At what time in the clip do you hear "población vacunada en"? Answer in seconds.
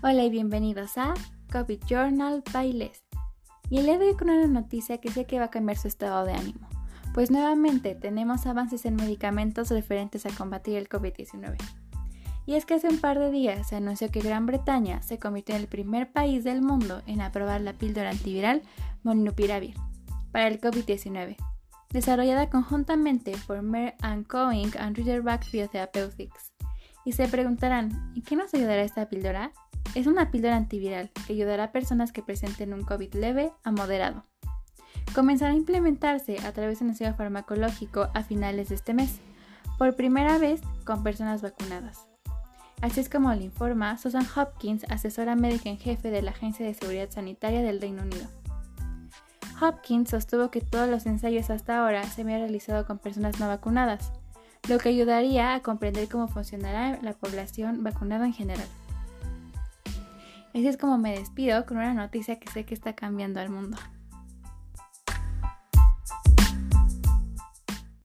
57.14-58.34